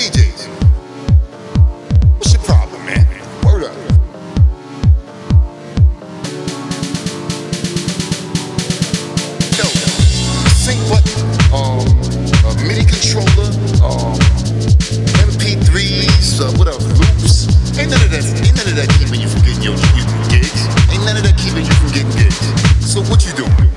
[0.00, 0.48] DJs.
[2.16, 3.04] What's your problem, man?
[3.44, 3.76] Word up.
[9.58, 9.66] Yo,
[10.56, 11.04] sync what?
[11.52, 11.84] Um,
[12.48, 13.52] a MIDI controller,
[13.84, 14.16] um,
[15.20, 16.86] MP3s, uh, what else?
[16.98, 17.78] Loops.
[17.78, 18.24] Ain't none of that.
[18.24, 19.76] Ain't none of that keeping you from getting your
[20.32, 20.64] gigs.
[20.88, 22.90] Ain't none of that keeping you from getting gigs.
[22.90, 23.69] So what you doing?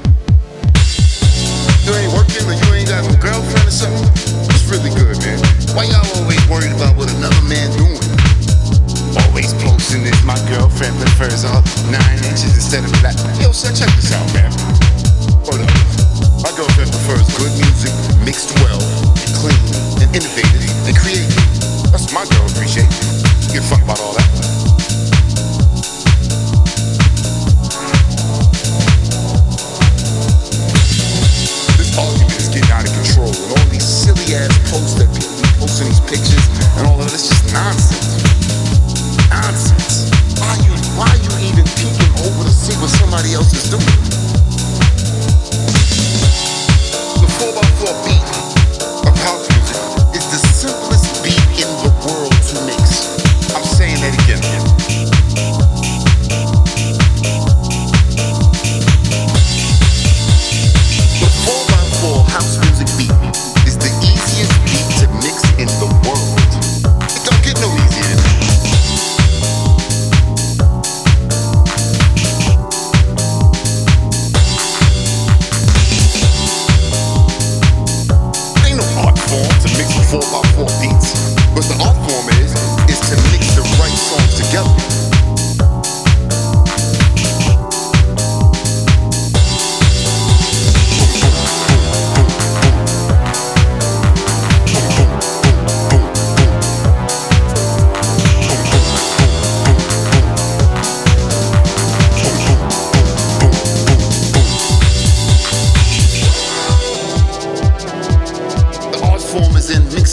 [11.29, 13.15] furs on nine inches instead of black.
[13.39, 14.51] Yo, sir, check this out, man.
[15.45, 15.71] Hold up.
[16.43, 17.93] My girlfriend prefers good music
[18.25, 18.79] mixed well,
[19.39, 19.59] clean,
[20.01, 21.91] and innovative, and creative.
[21.91, 23.12] That's my girl appreciation.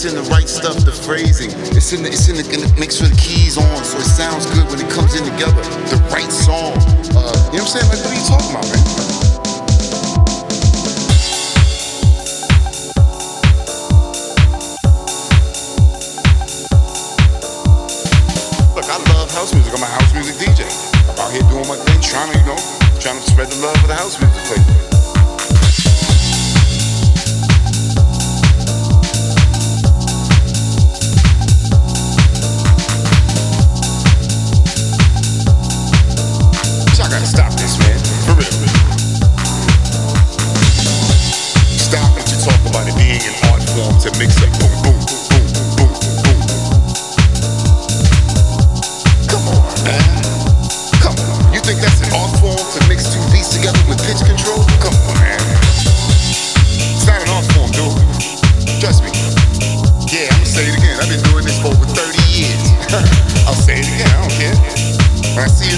[0.02, 1.50] It's in the right stuff, the phrasing.
[1.76, 4.08] It's in the it's in the, in the mix with the keys on so it
[4.08, 5.60] sounds good when it comes in together.
[5.92, 6.72] The right song.
[7.12, 7.88] Uh, you know what I'm saying?
[7.92, 9.19] Like what are you talking about, man?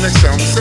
[0.03, 0.52] next time.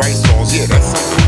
[0.00, 1.19] rice balls, yeah, that's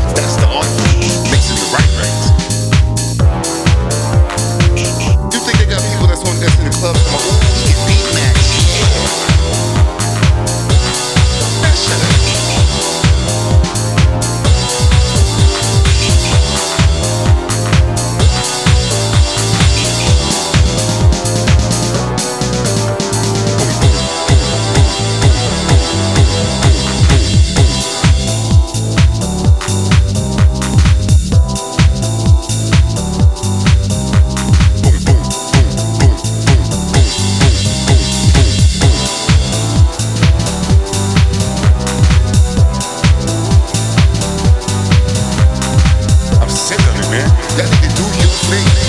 [47.13, 47.29] man.
[47.95, 48.82] Do you?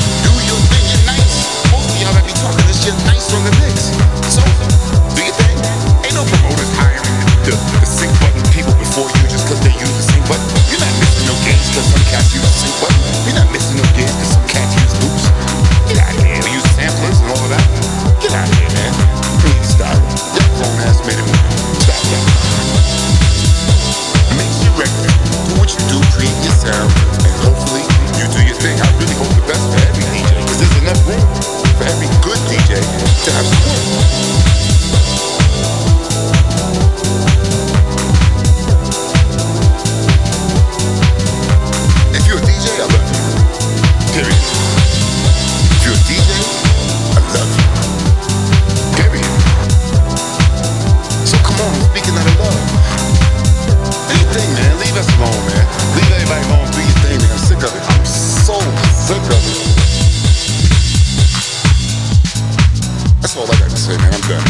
[63.25, 64.13] That's all I got to say, man.
[64.13, 64.45] I'm done.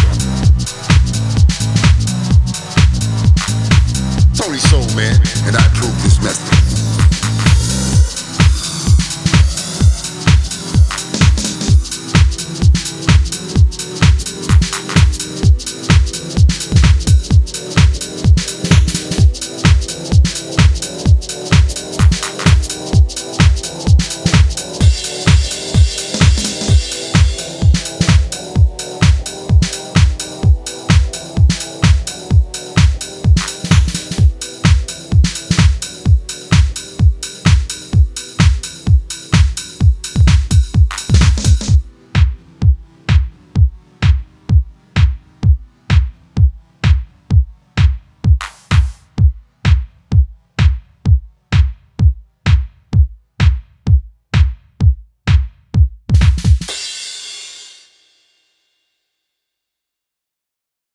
[4.35, 5.15] Tony Soul, man,
[5.47, 6.64] and I approve this message.